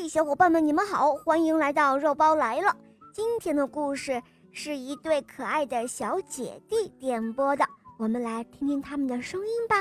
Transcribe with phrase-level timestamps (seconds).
[0.00, 2.76] 嘿，小伙伴们，你们好，欢迎来到肉包来了。
[3.12, 7.66] 今天的故事是一对可爱的小姐弟点播的，
[7.98, 9.74] 我们来听听他们的声音吧。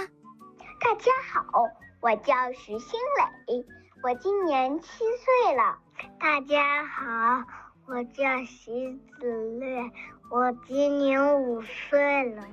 [0.81, 1.69] 大家好，
[2.01, 2.99] 我叫徐新
[3.47, 3.63] 磊，
[4.01, 5.77] 我今年七岁了。
[6.19, 7.43] 大家好，
[7.85, 9.83] 我叫徐子略，
[10.31, 12.43] 我今年五岁了。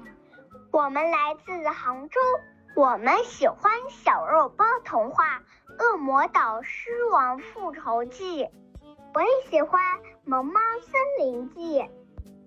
[0.70, 2.20] 我们来自杭州，
[2.76, 5.38] 我们喜欢小肉包童话。
[5.78, 8.44] 《恶魔岛狮王复仇记》，
[9.14, 9.80] 我也喜欢
[10.24, 11.80] 《萌猫森林记》。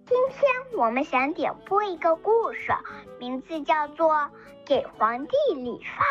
[0.05, 2.71] 今天我们想点播一个故事，
[3.19, 4.13] 名字叫做
[4.65, 6.03] 《给皇帝理发》。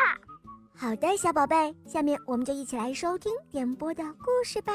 [0.91, 4.73] 好的，小宝贝，下面我们就一起来收听点播的故事吧。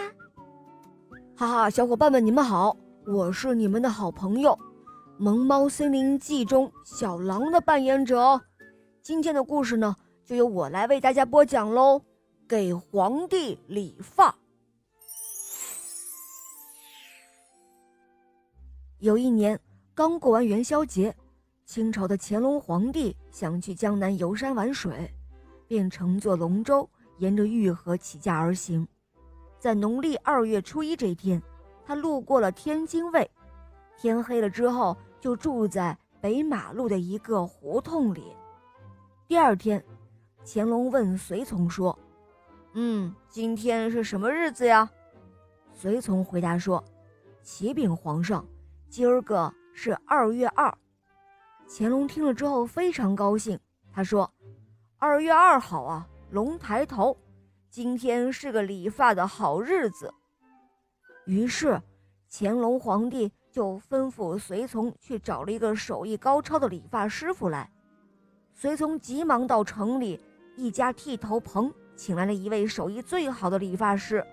[1.37, 4.51] 哈哈，小伙伴们，你们好，我是你们的好朋友
[5.19, 8.41] 《萌猫森林记》中小狼的扮演者哦。
[9.03, 9.95] 今天的故事呢，
[10.25, 12.01] 就由我来为大家播讲喽。
[12.51, 14.35] 给皇帝理发。
[18.99, 19.57] 有一年
[19.93, 21.15] 刚过完元宵节，
[21.65, 25.09] 清朝的乾隆皇帝想去江南游山玩水，
[25.65, 26.89] 便乘坐龙舟
[27.19, 28.85] 沿着玉河起驾而行。
[29.57, 31.41] 在农历二月初一这天，
[31.85, 33.31] 他路过了天津卫。
[33.97, 38.35] 天黑了之后，就住在北马路的一个胡同里。
[39.25, 39.81] 第二天，
[40.45, 41.97] 乾隆问随从说。
[42.73, 44.89] 嗯，今天是什么日子呀？
[45.73, 46.81] 随从回答说
[47.43, 48.45] ：“启禀皇上，
[48.87, 50.73] 今儿个是二月二。”
[51.67, 53.59] 乾隆听了之后非常高兴，
[53.91, 54.31] 他说
[54.97, 57.17] ：“二月二好啊，龙抬头，
[57.69, 60.13] 今天是个理发的好日子。”
[61.27, 61.81] 于是，
[62.29, 67.69] 乾隆皇帝就吩咐随从去找了一个手艺高超的理发师傅来。
[68.53, 70.17] 随从急忙到城里
[70.55, 71.73] 一家剃头棚。
[72.01, 74.25] 请来了一位手艺最好的理发师。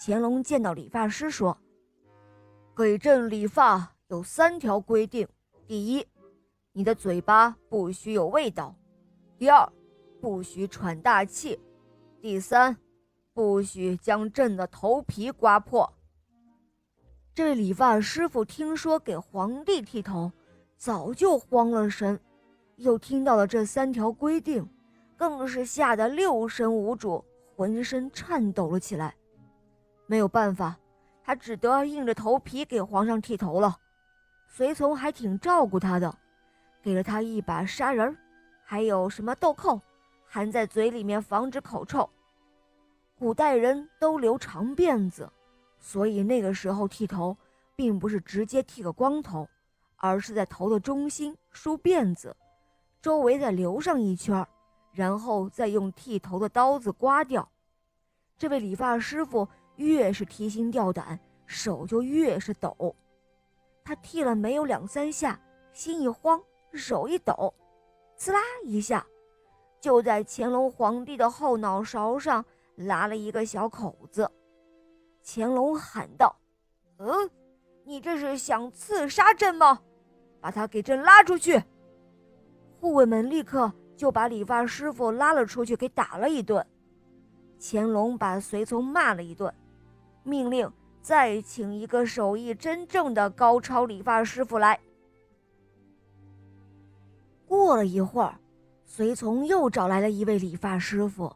[0.00, 1.58] 乾隆见到理发师说
[2.76, 5.26] ：“给朕理发有三条规定：
[5.66, 6.06] 第一，
[6.70, 8.72] 你的嘴巴不许有味道；
[9.36, 9.68] 第二，
[10.20, 11.58] 不许喘大气；
[12.20, 12.76] 第三，
[13.34, 15.92] 不许将朕的头皮刮破。”
[17.34, 20.30] 这位理发师傅听说给皇帝剃头，
[20.76, 22.20] 早就慌了神，
[22.76, 24.64] 又听到了这三条规定。
[25.20, 27.22] 更是吓得六神无主，
[27.54, 29.14] 浑身颤抖了起来。
[30.06, 30.74] 没有办法，
[31.22, 33.76] 他只得硬着头皮给皇上剃头了。
[34.48, 36.16] 随从还挺照顾他的，
[36.80, 38.16] 给了他一把砂仁，
[38.64, 39.78] 还有什么豆蔻，
[40.24, 42.08] 含在嘴里面防止口臭。
[43.18, 45.30] 古代人都留长辫子，
[45.78, 47.36] 所以那个时候剃头
[47.76, 49.46] 并不是直接剃个光头，
[49.96, 52.34] 而是在头的中心梳辫子，
[53.02, 54.48] 周围再留上一圈儿。
[54.92, 57.48] 然后再用剃头的刀子刮掉。
[58.36, 59.46] 这位理发师傅
[59.76, 62.94] 越是提心吊胆，手就越是抖。
[63.84, 65.40] 他剃了没有两三下，
[65.72, 66.40] 心一慌，
[66.72, 67.52] 手一抖，
[68.16, 69.06] 刺啦一下，
[69.80, 72.44] 就在乾隆皇帝的后脑勺上
[72.76, 74.30] 拉了一个小口子。
[75.24, 76.34] 乾隆喊道
[76.98, 77.30] ：“嗯，
[77.84, 79.80] 你这是想刺杀朕吗？
[80.40, 81.62] 把他给朕拉出去！”
[82.80, 83.70] 护卫们立刻。
[84.00, 86.66] 就把理发师傅拉了出去，给打了一顿。
[87.60, 89.54] 乾隆把随从骂了一顿，
[90.22, 90.72] 命令
[91.02, 94.80] 再请一个手艺真正的高超理发师傅来。
[97.46, 98.40] 过了一会儿，
[98.86, 101.30] 随从又找来了一位理发师傅。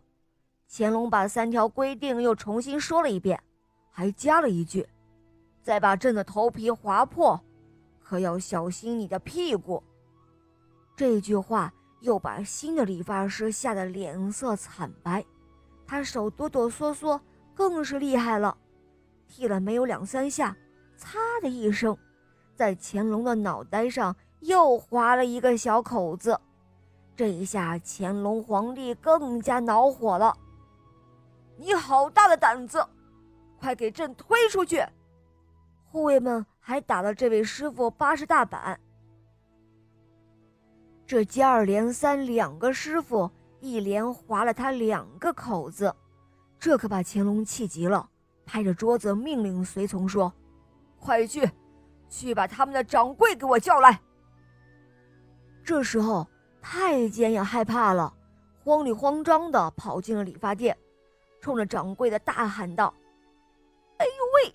[0.66, 3.38] 乾隆把三条规定又重新说了一遍，
[3.90, 4.88] 还加了一句
[5.60, 7.38] ：“再把朕的头皮划破，
[8.00, 9.82] 可要小心你的屁股。”
[10.96, 11.70] 这句话。
[12.04, 15.24] 又把新的理发师吓得脸色惨白，
[15.86, 17.18] 他手哆哆嗦嗦，
[17.54, 18.54] 更是厉害了。
[19.26, 20.54] 剃了没有两三下，
[20.98, 21.96] 嚓的一声，
[22.54, 26.38] 在乾隆的脑袋上又划了一个小口子。
[27.16, 30.36] 这一下，乾隆皇帝更加恼火了
[31.56, 32.86] ：“你好大的胆子，
[33.58, 34.84] 快给朕推出去！”
[35.90, 38.78] 护卫们还打了这位师傅八十大板。
[41.06, 43.30] 这接二连三，两个师傅
[43.60, 45.94] 一连划了他两个口子，
[46.58, 48.08] 这可把乾隆气急了，
[48.46, 50.32] 拍着桌子命令随从说
[50.98, 51.46] ：“快去，
[52.08, 54.00] 去把他们的掌柜给我叫来。”
[55.62, 56.26] 这时候
[56.62, 58.12] 太监也害怕了，
[58.64, 60.76] 慌里慌张的跑进了理发店，
[61.38, 62.92] 冲着掌柜的大喊道
[63.98, 64.54] ：“哎呦喂，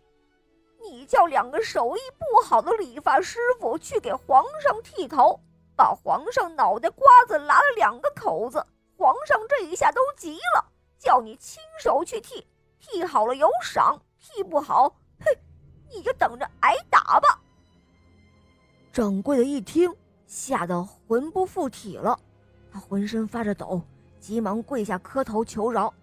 [0.81, 5.40] 你叫两个手艺不好的理发师傅去给皇上剃头！”
[5.79, 8.61] 把皇上脑袋瓜子拉了两个口子，
[8.97, 10.65] 皇上这一下都急了，
[10.97, 12.45] 叫你亲手去剃，
[12.81, 15.31] 剃好了有赏，剃不好，嘿，
[15.89, 17.39] 你就等着挨打吧。”
[18.91, 19.89] 掌柜的一听，
[20.27, 22.19] 吓得魂不附体了，
[22.73, 23.81] 他浑身发着抖，
[24.19, 25.93] 急忙跪下磕头求饶：“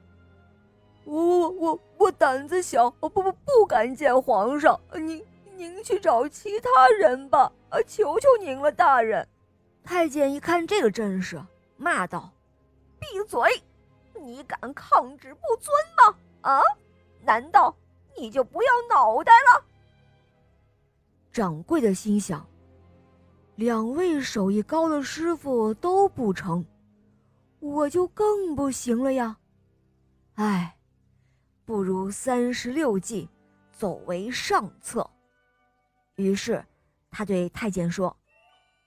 [1.05, 5.23] 我我我我胆子小，我不不不敢见皇上，您
[5.55, 7.53] 您去找其他人吧，
[7.87, 9.29] 求求您了，大人。”
[9.87, 11.41] 太监一看这个阵势，
[11.77, 12.33] 骂道
[12.99, 13.41] ：“闭嘴！
[14.21, 16.19] 你敢抗旨不遵吗？
[16.41, 16.61] 啊？
[17.23, 17.75] 难道
[18.17, 19.65] 你就不要脑袋了？”
[21.33, 22.45] 掌柜的心想
[23.55, 26.67] ：“两位手艺高的师傅都不成，
[27.61, 29.39] 我就更不行了呀！
[30.35, 30.77] 哎，
[31.65, 33.29] 不如三十六计，
[33.71, 35.09] 走为上策。”
[36.17, 36.65] 于是，
[37.09, 38.15] 他对太监说：“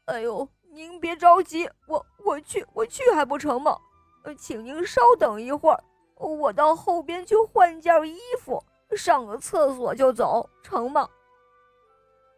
[0.05, 3.77] 哎呦！”您别着急，我我去我去还不成吗？
[4.23, 5.83] 呃，请您稍等一会儿，
[6.17, 8.63] 我到后边去换件衣服，
[8.95, 11.07] 上个厕所就走，成吗？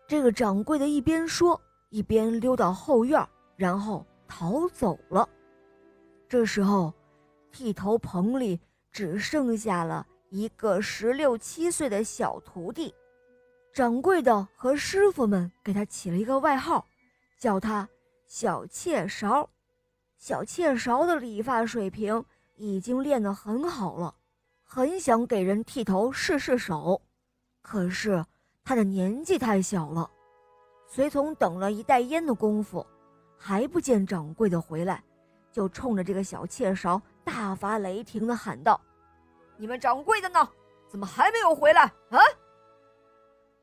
[0.07, 3.25] 这个掌柜的一边说，一边溜到后院，
[3.55, 5.27] 然后逃走了。
[6.29, 6.93] 这时候，
[7.51, 8.59] 剃头棚里
[8.91, 12.93] 只剩下了一个十六七岁的小徒弟，
[13.73, 16.85] 掌柜的和师傅们给他起了一个外号，
[17.37, 17.87] 叫他。
[18.33, 19.49] 小妾勺，
[20.17, 22.23] 小妾勺的理发水平
[22.55, 24.15] 已经练得很好了，
[24.63, 27.01] 很想给人剃头试试手，
[27.61, 28.25] 可是
[28.63, 30.09] 他的年纪太小了。
[30.87, 32.87] 随从等了一袋烟的功夫，
[33.37, 35.03] 还不见掌柜的回来，
[35.51, 38.79] 就冲着这个小妾勺大发雷霆地喊道
[39.59, 40.49] ：“你们掌柜的呢？
[40.87, 42.17] 怎么还没有回来啊？”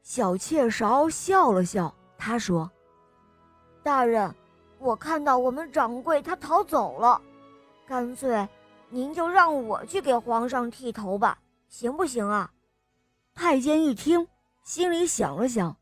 [0.04, 2.70] 小妾勺笑了笑，他说
[3.82, 4.30] ：“大人。”
[4.78, 7.20] 我看到我们掌柜他逃走了，
[7.86, 8.48] 干脆
[8.88, 11.38] 您就让我去给皇上剃头吧，
[11.68, 12.50] 行不行啊？
[13.34, 14.26] 太监一听，
[14.64, 15.76] 心里想了想，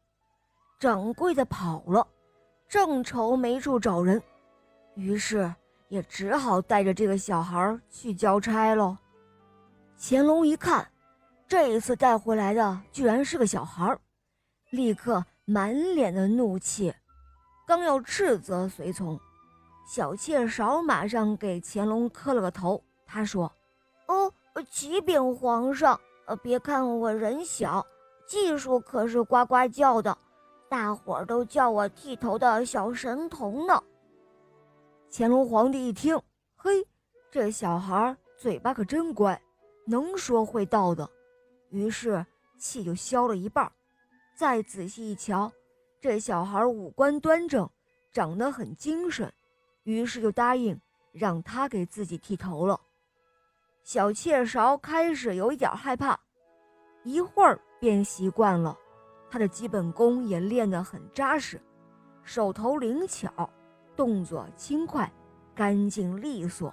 [0.78, 2.06] 掌柜的跑了，
[2.68, 4.22] 正愁没处找人，
[4.94, 5.54] 于是
[5.88, 8.96] 也只好带着这个小孩去交差喽。
[9.98, 10.86] 乾隆一看，
[11.46, 13.96] 这一次带回来的居然是个小孩，
[14.70, 16.94] 立刻满脸的怒气。
[17.66, 19.18] 刚要斥责随从，
[19.84, 22.80] 小妾勺马上给乾隆磕了个头。
[23.04, 23.52] 他说
[24.06, 24.32] ：“哦，
[24.70, 27.84] 启禀皇上，呃，别看我人小，
[28.24, 30.16] 技术可是呱呱叫的，
[30.68, 33.82] 大伙儿都叫我剃头的小神童呢。”
[35.10, 36.16] 乾隆皇帝一听，
[36.54, 36.86] 嘿，
[37.32, 39.40] 这小孩嘴巴可真乖，
[39.84, 41.08] 能说会道的，
[41.70, 42.24] 于是
[42.58, 43.70] 气就消了一半。
[44.36, 45.50] 再仔细一瞧。
[46.06, 47.68] 这小孩五官端正，
[48.12, 49.28] 长得很精神，
[49.82, 50.80] 于是就答应
[51.10, 52.80] 让他给自己剃头了。
[53.82, 56.16] 小妾勺开始有一点害怕，
[57.02, 58.78] 一会儿便习惯了。
[59.28, 61.60] 他的基本功也练得很扎实，
[62.22, 63.50] 手头灵巧，
[63.96, 65.12] 动作轻快，
[65.56, 66.72] 干净利索。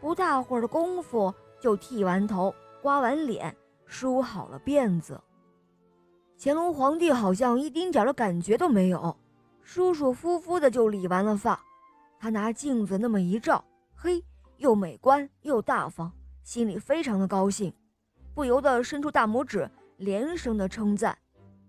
[0.00, 3.52] 不大会儿的功夫，就剃完头、刮完脸、
[3.86, 5.20] 梳好了辫子。
[6.38, 9.16] 乾隆皇帝好像一丁点的感觉都没有，
[9.62, 11.58] 舒舒服服的就理完了发。
[12.18, 14.22] 他拿镜子那么一照，嘿，
[14.58, 16.12] 又美观又大方，
[16.42, 17.72] 心里非常的高兴，
[18.34, 21.16] 不由得伸出大拇指，连声的称赞：“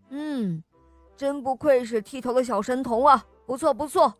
[0.09, 0.63] 嗯，
[1.15, 4.13] 真不愧是剃头的小神童啊，不错不错。”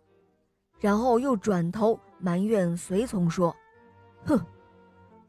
[0.80, 3.56] 然后又转头埋怨随从说
[4.26, 4.40] ：“哼，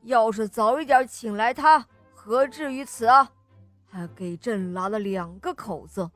[0.02, 3.30] 要是早一点请来他，何至于此啊？”
[3.88, 6.08] 还给朕拉了两个口子。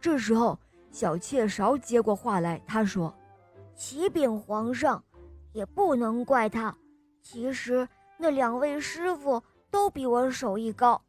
[0.00, 0.58] 这时候，
[0.90, 3.14] 小妾勺接过话来，他说
[3.76, 5.02] ：“启禀皇上，
[5.52, 6.76] 也不能怪他。
[7.22, 7.88] 其实
[8.18, 11.00] 那两位师傅都比我手艺高，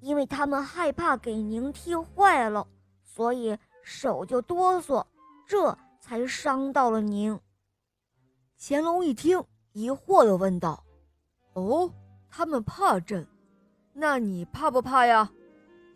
[0.00, 2.66] 因为他们害怕给您剃坏了，
[3.02, 5.04] 所以手就哆嗦，
[5.46, 7.38] 这才伤到了您。”
[8.58, 9.40] 乾隆一听，
[9.72, 10.82] 疑惑地问道
[11.54, 11.92] ：“哦，
[12.28, 13.24] 他们怕朕？”
[14.00, 15.28] 那你怕不怕呀？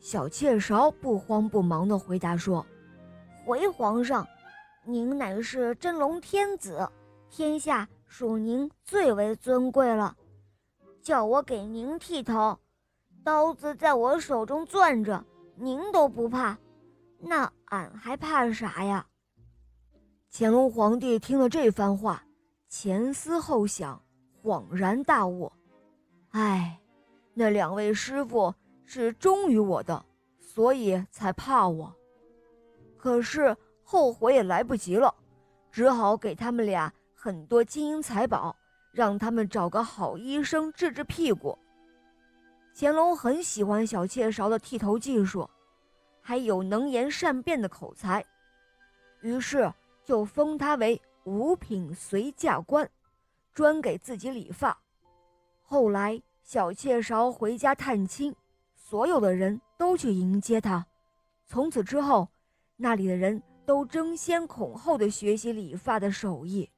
[0.00, 2.66] 小妾勺不慌不忙地回答说
[3.46, 4.26] ：“回皇上，
[4.84, 6.90] 您乃是真龙天子，
[7.30, 10.16] 天下属您最为尊贵了。
[11.00, 12.58] 叫我给您剃头，
[13.22, 16.58] 刀子在我手中攥着，您都不怕，
[17.20, 19.06] 那俺还怕啥呀？”
[20.32, 22.20] 乾隆皇帝听了这番话，
[22.68, 24.02] 前思后想，
[24.42, 25.52] 恍然大悟
[26.30, 26.71] ：“哎。”
[27.34, 30.04] 那两位师傅是忠于我的，
[30.38, 31.94] 所以才怕我。
[32.96, 35.14] 可是后悔也来不及了，
[35.70, 38.54] 只好给他们俩很多金银财宝，
[38.92, 41.58] 让他们找个好医生治治屁股。
[42.74, 45.48] 乾隆很喜欢小妾勺的剃头技术，
[46.20, 48.24] 还有能言善辩的口才，
[49.20, 49.72] 于是
[50.04, 52.88] 就封他为五品随驾官，
[53.52, 54.76] 专给自己理发。
[55.62, 58.34] 后来小妾勺回家探亲，
[58.74, 60.84] 所有的人都去迎接他。
[61.46, 62.28] 从此之后，
[62.76, 66.68] 那里的人都争先恐后的学习理发的手艺。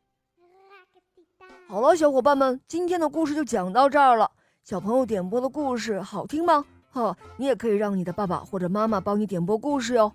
[1.66, 4.30] 好了，小伙伴们，今天的故事就讲到这儿了。
[4.62, 6.64] 小朋友点播的故事好听吗？
[6.92, 10.12] 呵，你也可以让你的爸爸或者妈妈帮你点播故事哟。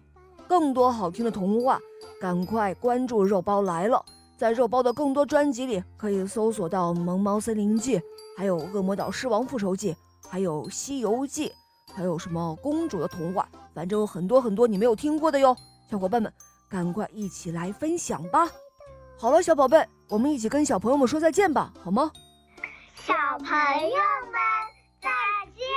[0.47, 1.79] 更多好听的童话，
[2.21, 4.05] 赶快关注肉包来了。
[4.39, 7.99] 在肉包的更多专辑里，可以搜索到《萌猫森林记》，
[8.37, 9.93] 还有《恶魔岛狮王复仇记》，
[10.29, 11.49] 还有《西游记》，
[11.93, 15.53] 还有什么公主的童话，反正有很多很多你没有听过的哟。
[15.91, 16.31] 小伙伴们，
[16.69, 18.47] 赶快一起来分享吧！
[19.17, 22.09] 好了，小宝贝，我们一起跟小朋友们说再见吧，好吗？
[22.95, 24.39] 小朋友们
[25.01, 25.09] 再
[25.53, 25.67] 见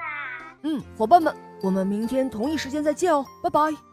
[0.00, 0.56] 啦！
[0.64, 3.89] 嗯，伙伴们，我们明天同一时间再见哦，拜拜。